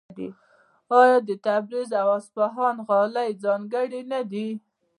آیا 1.01 1.17
د 1.27 1.29
تبریز 1.45 1.89
او 2.01 2.07
اصفهان 2.19 2.75
غالۍ 2.87 3.29
ځانګړې 3.43 4.01
نه 4.11 4.21
دي؟ 4.31 4.49